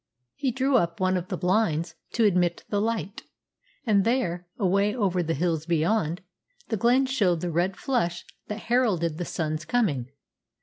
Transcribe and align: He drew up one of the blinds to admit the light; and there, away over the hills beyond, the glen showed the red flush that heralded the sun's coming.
He 0.33 0.49
drew 0.49 0.77
up 0.77 0.99
one 0.99 1.15
of 1.15 1.27
the 1.27 1.37
blinds 1.37 1.93
to 2.13 2.23
admit 2.25 2.63
the 2.69 2.81
light; 2.81 3.21
and 3.85 4.03
there, 4.03 4.47
away 4.57 4.95
over 4.95 5.21
the 5.21 5.35
hills 5.35 5.67
beyond, 5.67 6.21
the 6.69 6.75
glen 6.77 7.05
showed 7.05 7.41
the 7.41 7.51
red 7.51 7.77
flush 7.77 8.25
that 8.47 8.61
heralded 8.61 9.19
the 9.19 9.25
sun's 9.25 9.63
coming. 9.63 10.09